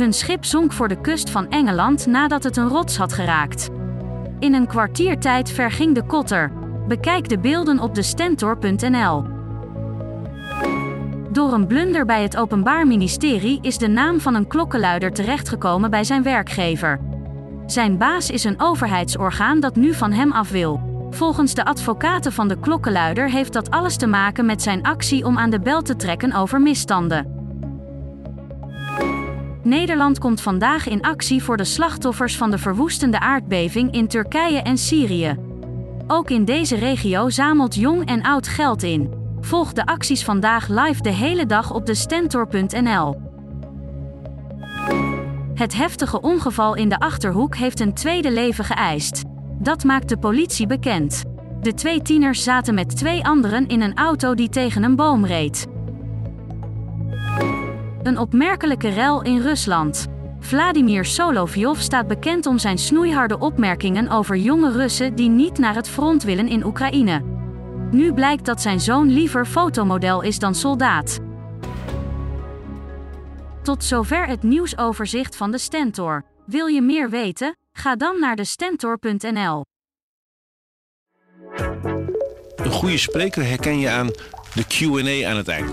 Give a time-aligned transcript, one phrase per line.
[0.00, 3.68] Hun schip zonk voor de kust van Engeland nadat het een rots had geraakt.
[4.38, 6.52] In een kwartiertijd verging de kotter.
[6.88, 9.24] Bekijk de beelden op de stentor.nl.
[11.30, 16.04] Door een blunder bij het Openbaar Ministerie is de naam van een klokkenluider terechtgekomen bij
[16.04, 17.00] zijn werkgever.
[17.66, 20.80] Zijn baas is een overheidsorgaan dat nu van hem af wil.
[21.10, 25.38] Volgens de advocaten van de klokkenluider heeft dat alles te maken met zijn actie om
[25.38, 27.39] aan de bel te trekken over misstanden.
[29.62, 34.78] Nederland komt vandaag in actie voor de slachtoffers van de verwoestende aardbeving in Turkije en
[34.78, 35.36] Syrië.
[36.06, 39.10] Ook in deze regio zamelt jong en oud geld in.
[39.40, 43.20] Volg de acties vandaag live de hele dag op de stentor.nl.
[45.54, 49.22] Het heftige ongeval in de achterhoek heeft een tweede leven geëist.
[49.58, 51.22] Dat maakt de politie bekend.
[51.60, 55.66] De twee tieners zaten met twee anderen in een auto die tegen een boom reed.
[58.02, 60.06] Een opmerkelijke rel in Rusland.
[60.38, 65.88] Vladimir Solovyov staat bekend om zijn snoeiharde opmerkingen over jonge Russen die niet naar het
[65.88, 67.22] front willen in Oekraïne.
[67.90, 71.18] Nu blijkt dat zijn zoon liever fotomodel is dan soldaat.
[73.62, 76.24] Tot zover het nieuwsoverzicht van de Stentor.
[76.46, 77.56] Wil je meer weten?
[77.72, 79.64] Ga dan naar de stentor.nl.
[82.56, 84.06] Een goede spreker herken je aan
[84.54, 85.72] de QA aan het eind.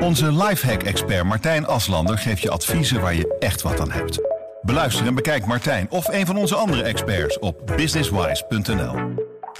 [0.00, 4.20] Onze lifehack-expert Martijn Aslander geeft je adviezen waar je echt wat aan hebt.
[4.62, 8.94] Beluister en bekijk Martijn of een van onze andere experts op businesswise.nl.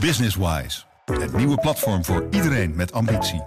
[0.00, 3.42] Businesswise, het nieuwe platform voor iedereen met ambitie.